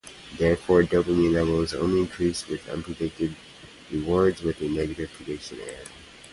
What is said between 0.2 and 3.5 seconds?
Therefore, dopamine levels only increase with unpredicted